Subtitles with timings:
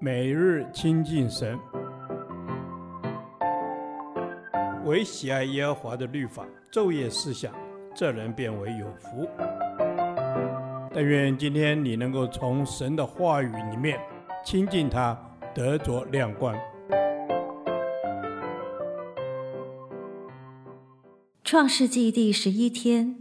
[0.00, 1.58] 每日亲近神，
[4.84, 7.54] 唯喜爱耶和华的律法，昼夜思想，
[7.94, 9.28] 这人便为有福。
[10.92, 13.98] 但愿今天你能够从神的话语里面
[14.44, 15.18] 亲近他，
[15.54, 16.54] 得着亮光。
[21.42, 23.16] 创世纪第十一天，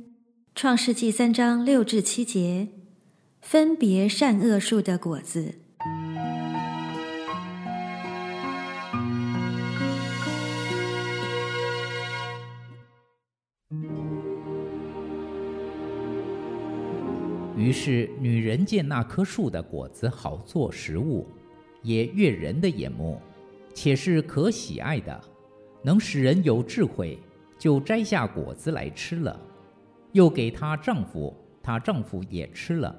[0.54, 2.68] 创世纪三章六至七节，
[3.42, 5.63] 分别善恶树的果子。
[17.56, 21.28] 于是女人见那棵树的果子好做食物，
[21.84, 23.20] 也悦人的眼目，
[23.74, 25.22] 且是可喜爱的，
[25.84, 27.20] 能使人有智慧，
[27.58, 29.40] 就摘下果子来吃了，
[30.14, 31.32] 又给她丈夫，
[31.62, 32.96] 她丈夫也吃了，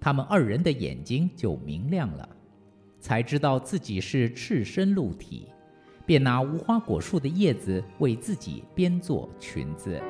[0.00, 2.26] 他们二人的眼睛就明亮了，
[3.00, 5.48] 才知道自己是赤身露体，
[6.06, 10.00] 便拿无花果树的叶子为自己编做裙子。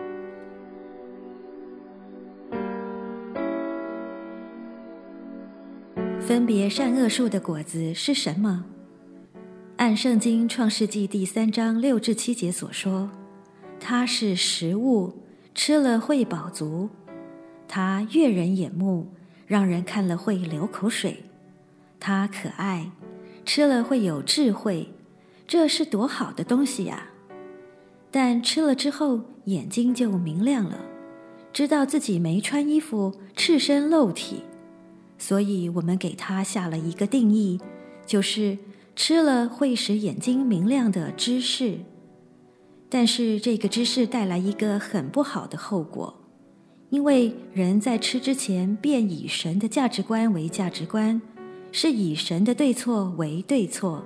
[6.26, 8.64] 分别善恶树的果子是什么？
[9.76, 13.10] 按圣经创世纪第三章六至七节所说，
[13.78, 15.12] 它是食物，
[15.54, 16.88] 吃了会饱足；
[17.68, 19.12] 它悦人眼目，
[19.46, 21.12] 让人看了会流口水；
[22.00, 22.90] 它可爱，
[23.44, 24.94] 吃了会有智慧。
[25.46, 27.08] 这是多好的东西呀！
[28.10, 30.80] 但吃了之后，眼睛就明亮了，
[31.52, 34.44] 知道自己没穿衣服，赤身露体。
[35.26, 37.58] 所以我们给它下了一个定义，
[38.04, 38.58] 就是
[38.94, 41.78] 吃了会使眼睛明亮的知识。
[42.90, 46.14] 但是这个知识带来一个很不好的后果，
[46.90, 51.22] 因为人在吃之前便以神的价值观为价值观，
[51.72, 54.04] 是以神的对错为对错。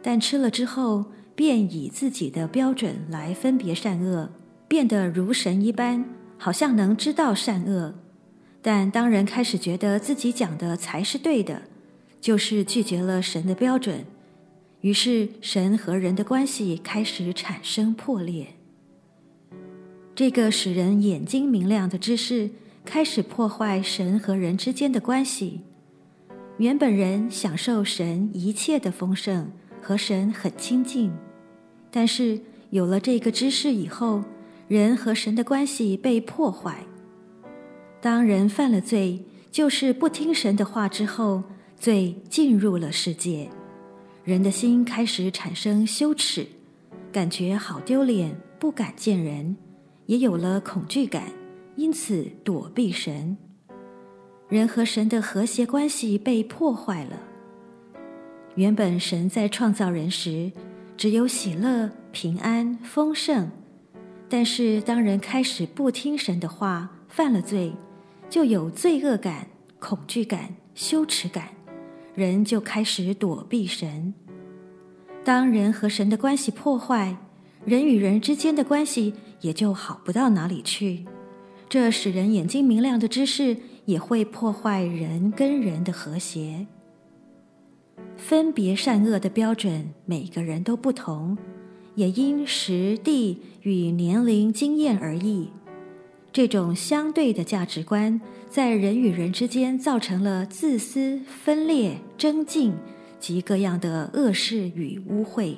[0.00, 4.30] 但吃了之后，便以自己的标准来分别善恶，
[4.66, 6.02] 变得如神一般，
[6.38, 7.94] 好像能知道善恶。
[8.66, 11.60] 但当人开始觉得自己讲的才是对的，
[12.18, 14.06] 就是拒绝了神的标准，
[14.80, 18.54] 于是神和人的关系开始产生破裂。
[20.14, 22.48] 这个使人眼睛明亮的知识，
[22.86, 25.60] 开始破坏神和人之间的关系。
[26.56, 29.50] 原本人享受神一切的丰盛，
[29.82, 31.12] 和神很亲近，
[31.90, 34.24] 但是有了这个知识以后，
[34.68, 36.86] 人和神的关系被破坏。
[38.04, 39.18] 当人犯了罪，
[39.50, 41.42] 就是不听神的话之后，
[41.78, 43.48] 罪进入了世界，
[44.24, 46.46] 人的心开始产生羞耻，
[47.10, 49.56] 感觉好丢脸，不敢见人，
[50.04, 51.32] 也有了恐惧感，
[51.76, 53.34] 因此躲避神。
[54.50, 57.18] 人和神的和谐关系被破坏了。
[58.56, 60.52] 原本神在创造人时，
[60.94, 63.48] 只有喜乐、平安、丰盛，
[64.28, 67.72] 但是当人开始不听神的话，犯了罪。
[68.34, 69.46] 就有罪恶感、
[69.78, 71.50] 恐惧感、羞耻感，
[72.16, 74.12] 人就开始躲避神。
[75.22, 77.16] 当人和神的关系破坏，
[77.64, 81.04] 人与人之间的关系也就好不到哪里去。
[81.68, 86.66] 这使人眼睛明亮的知识，也会破坏人跟人的和谐。
[88.16, 91.38] 分别善恶的标准，每个人都不同，
[91.94, 95.50] 也因时地与年龄经验而异。
[96.34, 102.74] 这种相对的价值观，在人与人之间造成了自私、分裂、争竞
[103.20, 105.54] 及各样的恶事与污秽。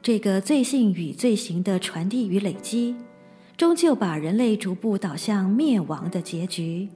[0.00, 2.96] 这个罪性与罪行的传递与累积，
[3.54, 6.88] 终究把人类逐步导向灭亡的结局。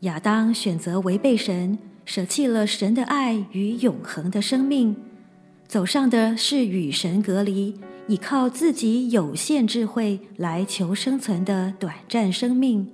[0.00, 4.94] 亚当选择违背神，舍弃了神的爱与永恒的生命，
[5.66, 7.74] 走上的是与神隔离。
[8.06, 12.86] 依靠自己有限智慧来求生存的短暂生命，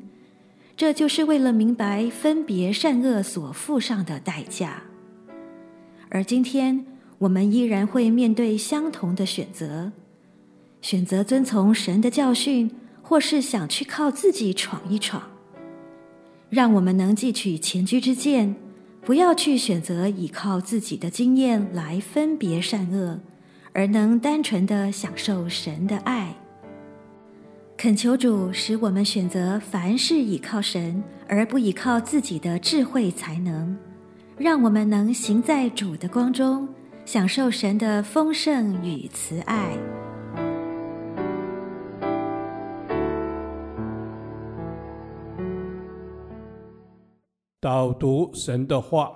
[0.76, 4.84] 这就是为了明白分别善恶所付上的代价。
[6.08, 6.86] 而今天，
[7.18, 9.90] 我们依然会面对相同的选择：
[10.80, 12.70] 选择遵从神的教训，
[13.02, 15.24] 或是想去靠自己闯一闯。
[16.50, 18.54] 让我们能汲取前车之鉴，
[19.02, 23.20] 不要去选择依靠自己的经验来分别善恶。
[23.72, 26.34] 而能单纯地享受神的爱，
[27.76, 33.78] 恳求主使我们选择凡事倚靠神，而不倚靠自己的智慧才能，
[34.36, 36.68] 让我们能行在主的光中，
[37.04, 39.99] 享受神的丰盛与慈爱。
[47.62, 49.12] 导读神的话，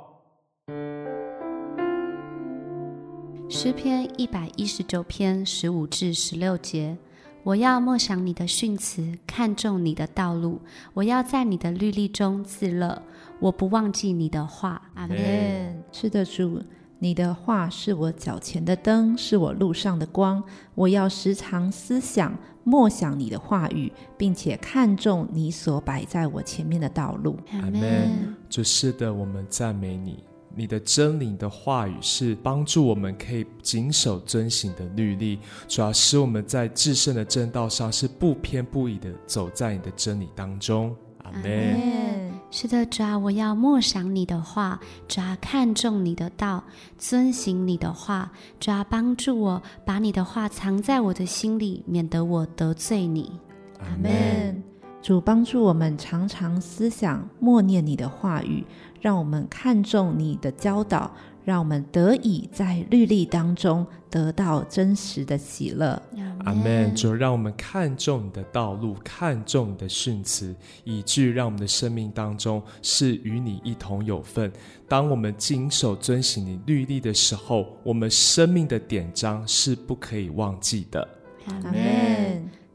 [3.49, 6.99] 诗篇一百一十九篇十五至十六节。
[7.43, 10.61] 我要默想你的训词，看重你的道路。
[10.93, 13.03] 我要在你的律例中自乐，
[13.41, 14.91] 我不忘记你的话。
[14.93, 15.83] 阿门。
[15.91, 16.63] 是的，主，
[16.99, 20.43] 你的话是我脚前的灯，是我路上的光。
[20.75, 27.37] 我要时常思想、默想你的话语，并且看重你所摆在我前面的道路。
[27.53, 28.35] 阿门。
[28.49, 30.25] 主，是的，我们赞美你。
[30.57, 40.95] 你的真理的话语是帮助我们可以谨守遵行的律例，主要使我们在至圣的正道上是不偏不倚的走在你的真理当中。
[41.25, 42.24] 阿门。
[42.57, 44.79] 是的，主啊，我要默想你的话，
[45.09, 46.63] 主啊，看重你的道，
[46.97, 48.31] 遵行你的话，
[48.61, 53.41] 主啊，帮助我把你的话藏在我的心里，免得我得罪你。
[53.81, 54.63] 阿门。
[55.03, 58.65] 主帮助我们常常思想默念你的话语，
[59.01, 61.11] 让我们看重你的教导，
[61.45, 66.01] 让我们得以在律例当中得到真实的喜乐。
[66.45, 66.95] 阿门。
[66.95, 70.55] 主，让我们看重你的道路，看重你的训词，
[70.85, 74.53] 以致让我们的生命当中是与你一同有份。
[74.89, 81.09] 当我们谨守遵行你律例的时候，我们生命的典章是不可以忘记的。
[81.47, 82.14] 阿门。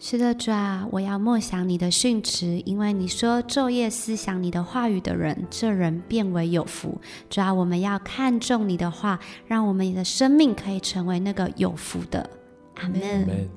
[0.02, 6.98] 是的，主啊，我要默想你的训词，因为你说昼夜思想你的话语的人，这人变为有福。
[7.30, 12.30] 主啊，我们要看重你的话，让我们的生命可以成为那个有福的。
[12.76, 13.50] 阿门。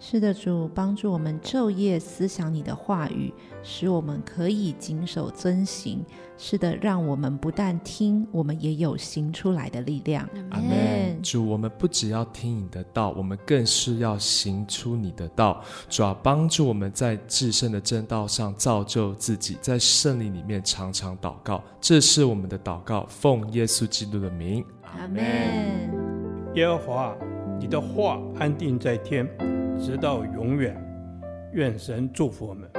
[0.00, 3.30] 是的，主帮助我们昼夜思想你的话语，
[3.62, 6.02] 使我们可以谨守遵行。
[6.38, 10.26] 是的，让我们不但听，我们也有行出来的力量。
[10.48, 11.09] 阿门。
[11.22, 15.62] 主，我们不只要听你的道，我们更是要行出你的道。
[15.88, 21.62] 主要帮助我们在至圣的正道上造就自己，在圣灵里面常常祷告。
[21.80, 24.64] 这是我们的祷告，奉耶稣基督的名。
[24.82, 25.22] 阿门。
[26.54, 27.16] 耶和华，
[27.58, 29.28] 你的话安定在天。
[29.78, 30.76] 直到永远，
[31.54, 32.70] 愿神祝福我们。